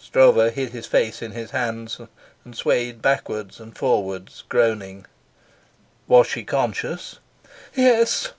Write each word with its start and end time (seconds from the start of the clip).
Stroeve 0.00 0.50
hid 0.54 0.70
his 0.70 0.84
face 0.86 1.22
in 1.22 1.30
his 1.30 1.52
hands 1.52 2.00
and 2.44 2.56
swayed 2.56 3.00
backwards 3.00 3.60
and 3.60 3.78
forwards, 3.78 4.42
groaning. 4.48 5.06
"Was 6.08 6.26
she 6.26 6.42
conscious?" 6.42 7.20
"Yes. 7.72 8.32